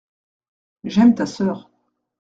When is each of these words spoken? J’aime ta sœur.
J’aime 0.83 1.13
ta 1.13 1.27
sœur. 1.27 1.69